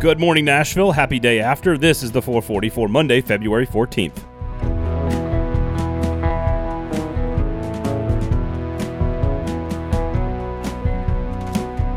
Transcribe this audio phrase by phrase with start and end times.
[0.00, 0.92] Good morning, Nashville.
[0.92, 1.76] Happy day after.
[1.76, 4.14] This is the 440 for Monday, February 14th.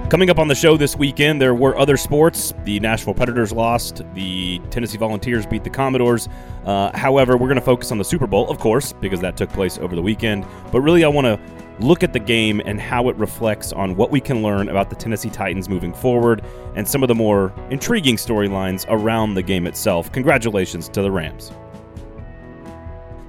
[0.09, 2.55] Coming up on the show this weekend, there were other sports.
[2.63, 4.01] The Nashville Predators lost.
[4.15, 6.27] The Tennessee Volunteers beat the Commodores.
[6.65, 9.51] Uh, however, we're going to focus on the Super Bowl, of course, because that took
[9.51, 10.43] place over the weekend.
[10.71, 11.39] But really, I want to
[11.83, 14.95] look at the game and how it reflects on what we can learn about the
[14.95, 16.43] Tennessee Titans moving forward
[16.75, 20.11] and some of the more intriguing storylines around the game itself.
[20.11, 21.51] Congratulations to the Rams.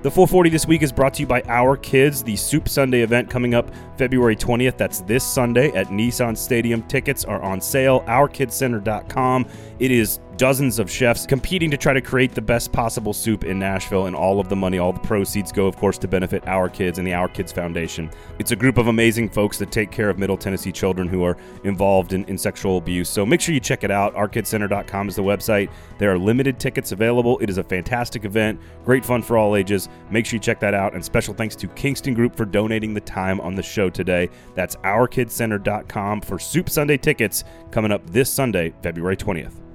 [0.02, 3.30] The 440 this week is brought to you by Our Kids, the Soup Sunday event
[3.30, 4.76] coming up February 20th.
[4.76, 6.82] That's this Sunday at Nissan Stadium.
[6.88, 8.00] Tickets are on sale.
[8.08, 9.46] OurKidsCenter.com.
[9.78, 13.58] It is dozens of chefs competing to try to create the best possible soup in
[13.58, 16.68] Nashville, and all of the money, all the proceeds go, of course, to benefit Our
[16.68, 18.10] Kids and the Our Kids Foundation.
[18.38, 21.36] It's a group of amazing folks that take care of Middle Tennessee children who are
[21.64, 23.08] involved in, in sexual abuse.
[23.08, 24.14] So make sure you check it out.
[24.14, 25.70] OurKidsCenter.com is the website.
[25.98, 27.38] There are limited tickets available.
[27.38, 29.88] It is a fantastic event, great fun for all ages.
[30.10, 30.94] Make sure you check that out.
[30.94, 34.28] And special thanks to Kingston Group for donating the time on the show today.
[34.54, 39.71] That's OurKidsCenter.com for Soup Sunday tickets coming up this Sunday, February 20th.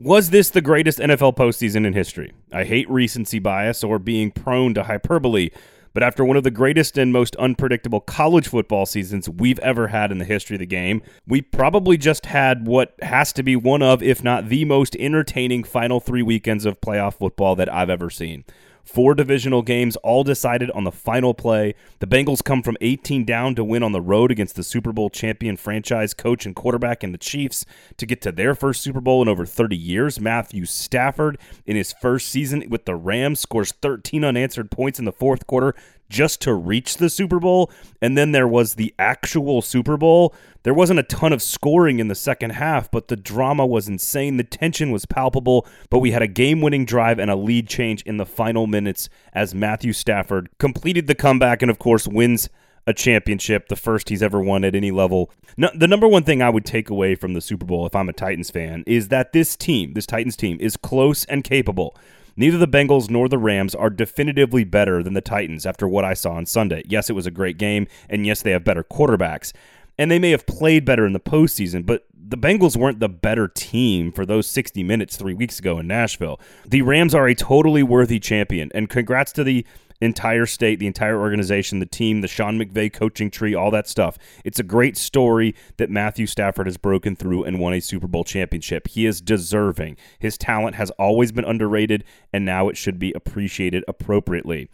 [0.00, 2.32] Was this the greatest NFL postseason in history?
[2.52, 5.50] I hate recency bias or being prone to hyperbole,
[5.92, 10.12] but after one of the greatest and most unpredictable college football seasons we've ever had
[10.12, 13.82] in the history of the game, we probably just had what has to be one
[13.82, 18.08] of, if not the most entertaining final three weekends of playoff football that I've ever
[18.08, 18.44] seen.
[18.88, 21.74] Four divisional games, all decided on the final play.
[21.98, 25.10] The Bengals come from 18 down to win on the road against the Super Bowl
[25.10, 27.66] champion franchise coach and quarterback in the Chiefs
[27.98, 30.18] to get to their first Super Bowl in over 30 years.
[30.18, 35.12] Matthew Stafford, in his first season with the Rams, scores 13 unanswered points in the
[35.12, 35.74] fourth quarter
[36.08, 37.70] just to reach the Super Bowl.
[38.00, 40.34] And then there was the actual Super Bowl.
[40.62, 44.36] There wasn't a ton of scoring in the second half, but the drama was insane.
[44.36, 48.02] The tension was palpable, but we had a game winning drive and a lead change
[48.02, 52.48] in the final minutes as Matthew Stafford completed the comeback and, of course, wins
[52.88, 55.30] a championship, the first he's ever won at any level.
[55.58, 58.08] No, the number one thing I would take away from the Super Bowl if I'm
[58.08, 61.94] a Titans fan is that this team, this Titans team, is close and capable.
[62.38, 66.14] Neither the Bengals nor the Rams are definitively better than the Titans after what I
[66.14, 66.84] saw on Sunday.
[66.86, 69.52] Yes, it was a great game, and yes, they have better quarterbacks.
[69.98, 73.48] And they may have played better in the postseason, but the Bengals weren't the better
[73.48, 76.38] team for those 60 minutes three weeks ago in Nashville.
[76.64, 79.66] The Rams are a totally worthy champion, and congrats to the
[80.00, 84.18] entire state, the entire organization, the team, the Sean McVay coaching tree, all that stuff.
[84.44, 88.24] It's a great story that Matthew Stafford has broken through and won a Super Bowl
[88.24, 88.88] championship.
[88.88, 89.96] He is deserving.
[90.18, 94.68] His talent has always been underrated, and now it should be appreciated appropriately.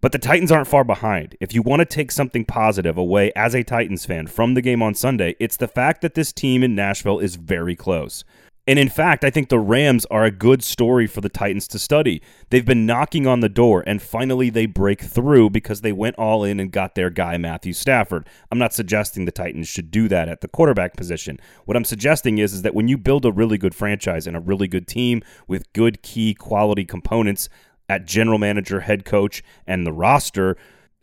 [0.00, 1.36] But the Titans aren't far behind.
[1.40, 4.82] If you want to take something positive away as a Titans fan from the game
[4.82, 8.24] on Sunday, it's the fact that this team in Nashville is very close.
[8.64, 11.80] And in fact, I think the Rams are a good story for the Titans to
[11.80, 12.22] study.
[12.50, 16.44] They've been knocking on the door, and finally they break through because they went all
[16.44, 18.24] in and got their guy, Matthew Stafford.
[18.52, 21.40] I'm not suggesting the Titans should do that at the quarterback position.
[21.64, 24.40] What I'm suggesting is, is that when you build a really good franchise and a
[24.40, 27.48] really good team with good key quality components
[27.88, 30.56] at general manager, head coach, and the roster,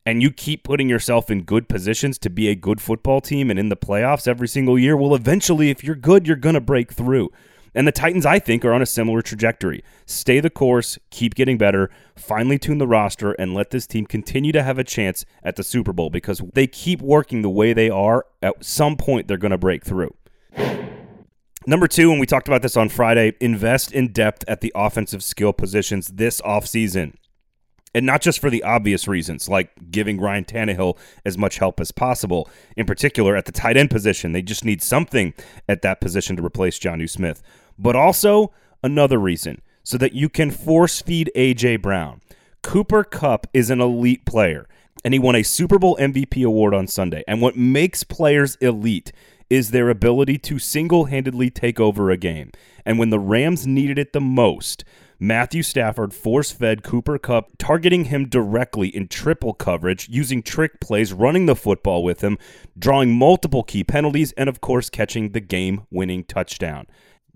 [0.10, 3.60] and you keep putting yourself in good positions to be a good football team and
[3.60, 6.92] in the playoffs every single year, well, eventually, if you're good, you're going to break
[6.92, 7.30] through.
[7.76, 9.84] And the Titans, I think, are on a similar trajectory.
[10.08, 14.52] Stay the course, keep getting better, finally tune the roster, and let this team continue
[14.52, 17.92] to have a chance at the Super Bowl because they keep working the way they
[17.92, 18.26] are.
[18.42, 20.16] At some point, they're going to break through.
[21.68, 25.24] Number two, and we talked about this on Friday, invest in depth at the offensive
[25.24, 27.14] skill positions this offseason.
[27.96, 31.92] And not just for the obvious reasons, like giving Ryan Tannehill as much help as
[31.92, 32.50] possible.
[32.78, 35.34] In particular, at the tight end position, they just need something
[35.68, 37.42] at that position to replace Jonnu Smith.
[37.78, 38.52] But also,
[38.84, 41.78] another reason, so that you can force feed A.J.
[41.78, 42.22] Brown.
[42.62, 44.68] Cooper Kupp is an elite player,
[45.04, 47.24] and he won a Super Bowl MVP award on Sunday.
[47.28, 49.12] And what makes players elite
[49.50, 52.52] is their ability to single handedly take over a game.
[52.86, 54.84] And when the Rams needed it the most,
[55.20, 61.12] Matthew Stafford force fed Cooper Kupp, targeting him directly in triple coverage, using trick plays,
[61.12, 62.38] running the football with him,
[62.78, 66.88] drawing multiple key penalties, and of course, catching the game winning touchdown.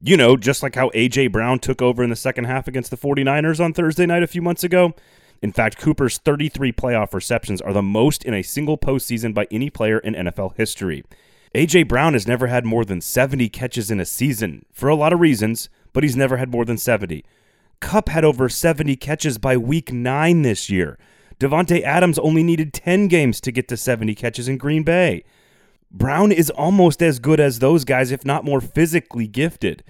[0.02, 1.28] You know, just like how A.J.
[1.28, 4.42] Brown took over in the second half against the 49ers on Thursday night a few
[4.42, 4.94] months ago.
[5.42, 9.70] In fact, Cooper's 33 playoff receptions are the most in a single postseason by any
[9.70, 11.04] player in NFL history.
[11.56, 11.84] A.J.
[11.84, 15.20] Brown has never had more than 70 catches in a season for a lot of
[15.20, 17.24] reasons, but he's never had more than 70.
[17.80, 20.98] Kupp had over 70 catches by week 9 this year.
[21.40, 25.24] Davante Adams only needed 10 games to get to 70 catches in Green Bay.
[25.92, 29.84] Brown is almost as good as those guys, if not more physically gifted.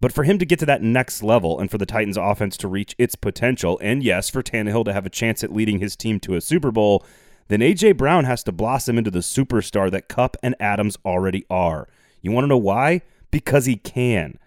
[0.00, 2.68] But for him to get to that next level and for the Titans offense to
[2.68, 6.20] reach its potential, and yes, for Tannehill to have a chance at leading his team
[6.20, 7.04] to a Super Bowl,
[7.48, 7.92] then A.J.
[7.92, 11.88] Brown has to blossom into the superstar that Kupp and Adams already are.
[12.22, 13.02] You want to know why?
[13.30, 14.38] Because he can.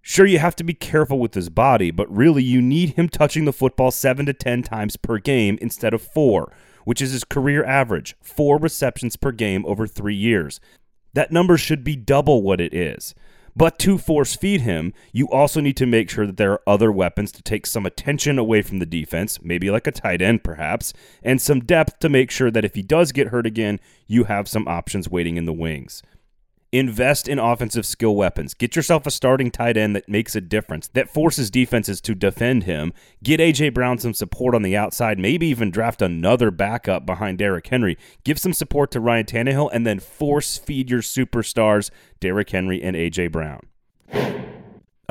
[0.00, 3.44] Sure, you have to be careful with his body, but really you need him touching
[3.44, 6.52] the football 7 to 10 times per game instead of 4,
[6.84, 10.60] which is his career average 4 receptions per game over 3 years.
[11.14, 13.14] That number should be double what it is.
[13.54, 16.90] But to force feed him, you also need to make sure that there are other
[16.90, 20.94] weapons to take some attention away from the defense, maybe like a tight end perhaps,
[21.22, 24.48] and some depth to make sure that if he does get hurt again, you have
[24.48, 26.02] some options waiting in the wings.
[26.74, 28.54] Invest in offensive skill weapons.
[28.54, 32.64] Get yourself a starting tight end that makes a difference, that forces defenses to defend
[32.64, 32.94] him.
[33.22, 33.68] Get A.J.
[33.68, 37.98] Brown some support on the outside, maybe even draft another backup behind Derrick Henry.
[38.24, 41.90] Give some support to Ryan Tannehill, and then force feed your superstars,
[42.20, 43.28] Derrick Henry and A.J.
[43.28, 43.60] Brown.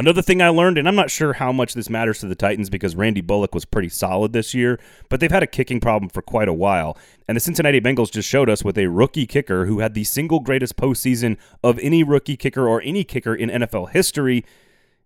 [0.02, 2.72] Another thing I learned, and I'm not sure how much this matters to the Titans
[2.72, 6.24] because Randy Bullock was pretty solid this year, but they've had a kicking problem for
[6.24, 6.98] quite a while.
[7.28, 10.40] And the Cincinnati Bengals just showed us with a rookie kicker who had the single
[10.40, 14.44] greatest postseason of any rookie kicker or any kicker in NFL history.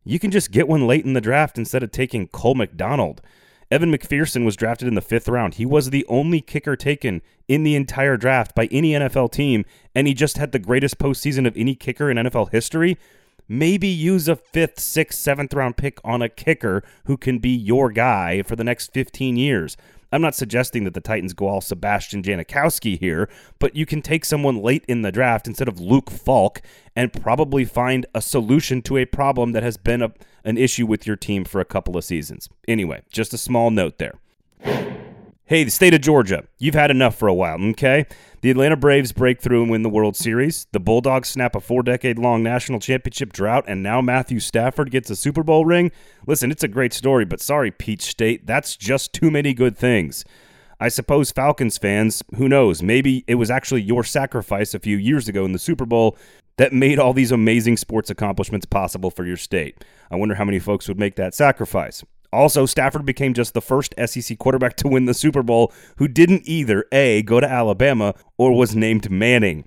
[0.06, 3.21] You can just get one late in the draft instead of taking Cole McDonald.
[3.69, 5.56] Evan McPherson was drafted in the fifth round.
[5.56, 10.07] He was the only kicker taken in the entire draft by any NFL team, and
[10.07, 12.98] he just had the greatest postseason of any kicker in NFL history
[13.47, 17.92] maybe use a fifth, sixth, seventh round pick on a kicker who can be your
[17.92, 19.77] guy for the next 15 years.
[20.12, 23.27] I'm not suggesting that the Titans go all Sebastian Janikowski here,
[23.59, 26.62] but you can take someone late in the draft instead of Luke Falk
[26.95, 30.13] and probably find a solution to a problem that has been a,
[30.45, 32.48] an issue with your team for a couple of seasons.
[32.68, 34.13] Anyway, just a small note there.
[35.47, 38.07] Hey, the state of Georgia, you've had enough for a while, okay?
[38.42, 40.65] The Atlanta Braves break through and win the World Series.
[40.71, 45.12] The Bulldogs snap a four decade long national championship drought, and now Matthew Stafford gets
[45.12, 45.92] a Super Bowl ring.
[46.25, 50.25] Listen, it's a great story, but sorry, Peach State, that's just too many good things.
[50.80, 55.27] I suppose Falcons fans, who knows, maybe it was actually your sacrifice a few years
[55.27, 56.18] ago in the Super Bowl
[56.57, 59.86] that made all these amazing sports accomplishments possible for your state.
[60.09, 62.03] I wonder how many folks would make that sacrifice.
[62.36, 66.44] Also, Stafford became just the first SEC quarterback to win the Super Bowl who didn't
[66.46, 69.66] either A, go to Alabama, or was named Manning.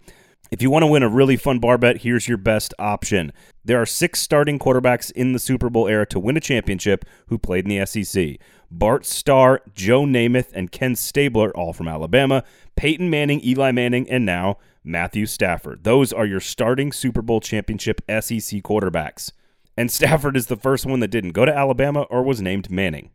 [0.50, 3.32] If you want to win a really fun bar bet, here's your best option.
[3.65, 7.38] There are six starting quarterbacks in the Super Bowl era to win a championship who
[7.38, 8.38] played in the SEC.
[8.70, 12.44] Bart Starr, Joe Namath, and Ken Stabler, all from Alabama.
[12.76, 15.85] Peyton Manning, Eli Manning, and now Matthew Stafford.
[15.85, 19.32] Those are your starting Super Bowl championship SEC quarterbacks
[19.78, 23.10] and Stafford is the first one that didn't go to Alabama or was named Manning.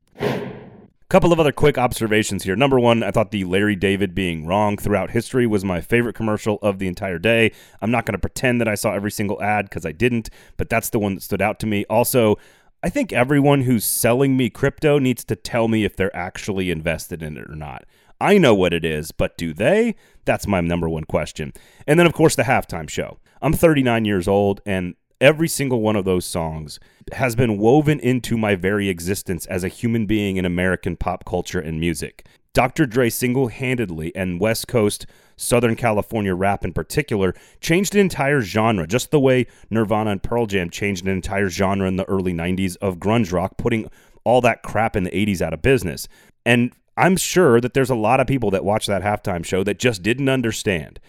[1.10, 2.56] Couple of other quick observations here.
[2.56, 6.60] Number one, I thought the Larry David being wrong throughout history was my favorite commercial
[6.62, 7.52] of the entire day.
[7.82, 10.70] I'm not going to pretend that I saw every single ad because I didn't, but
[10.70, 11.84] that's the one that stood out to me.
[11.90, 12.38] Also,
[12.82, 17.22] I think everyone who's selling me crypto needs to tell me if they're actually invested
[17.22, 17.84] in it or not.
[18.22, 19.96] I know what it is, but do they?
[20.24, 21.52] That's my number one question.
[21.86, 23.20] And then, of course, the halftime show.
[23.42, 26.82] I'm 39 years old, and every single one of those songs
[27.14, 31.62] has been woven into my very existence as a human being in American pop culture
[31.62, 32.28] and music.
[32.54, 32.86] Dr.
[32.86, 35.06] Dre single handedly and West Coast,
[35.38, 40.46] Southern California rap in particular, changed an entire genre, just the way Nirvana and Pearl
[40.46, 43.90] Jam changed an entire genre in the early 90s of grunge rock, putting
[44.26, 46.10] all that crap in the 80s out of business.
[46.46, 49.80] And I'm sure that there's a lot of people that watch that halftime show that
[49.80, 51.00] just didn't understand.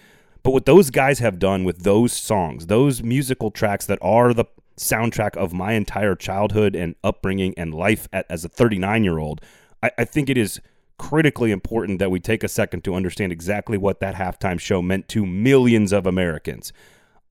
[0.45, 4.45] But what those guys have done with those songs, those musical tracks that are the
[4.77, 9.41] soundtrack of my entire childhood and upbringing and life at, as a 39 year old,
[9.83, 10.61] I, I think it is
[10.99, 15.09] critically important that we take a second to understand exactly what that halftime show meant
[15.09, 16.73] to millions of Americans.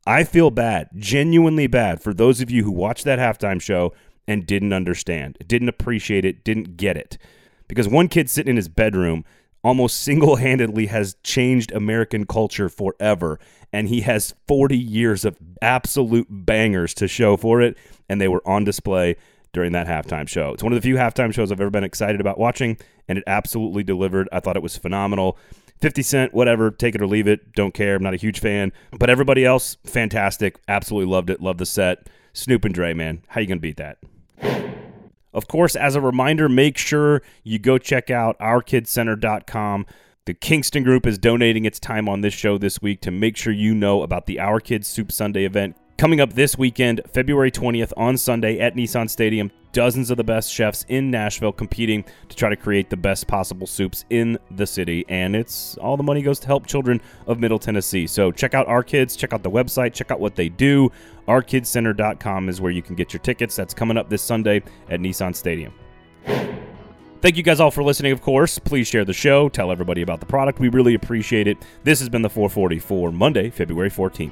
[0.08, 3.94] I feel bad, genuinely bad, for those of you who watched that halftime show
[4.28, 7.20] and didn't understand, didn't appreciate it, didn't get it.
[7.68, 9.24] Because one kid sitting in his bedroom
[9.64, 13.40] almost single handedly has changed American culture forever.
[13.72, 17.78] And he has 40 years of absolute bangers to show for it.
[18.08, 19.16] And they were on display
[19.54, 20.54] during that halftime show.
[20.54, 22.78] It's one of the few halftime shows I've ever been excited about watching,
[23.08, 24.28] and it absolutely delivered.
[24.32, 25.38] I thought it was phenomenal.
[25.80, 27.54] 50 Cent, whatever, take it or leave it.
[27.54, 27.96] Don't care.
[27.96, 28.72] I'm not a huge fan.
[28.98, 30.58] But everybody else, fantastic.
[30.68, 31.42] Absolutely loved it.
[31.42, 32.08] Loved the set.
[32.34, 33.22] Snoop and Dre, man.
[33.28, 33.98] How you going to beat that?
[35.34, 39.86] Of course, as a reminder, make sure you go check out ourkidscenter.com.
[40.26, 43.52] The Kingston Group is donating its time on this show this week to make sure
[43.52, 47.94] you know about the Our Kids Soup Sunday event Coming up this weekend, February 20th
[47.96, 52.50] on Sunday at Nissan Stadium, dozens of the best chefs in Nashville competing to try
[52.50, 55.06] to create the best possible soups in the city.
[55.08, 58.08] And it's all the money goes to help children of Middle Tennessee.
[58.08, 60.92] So check out our kids, check out the website, check out what they do.
[61.28, 63.56] OurKidsCenter.com is where you can get your tickets.
[63.56, 65.74] That's coming up this Sunday at Nissan Stadium.
[67.22, 68.58] Thank you guys all for listening, of course.
[68.58, 70.60] Please share the show, tell everybody about the product.
[70.60, 71.58] We really appreciate it.
[71.84, 74.32] This has been the 440 for Monday, February 14th.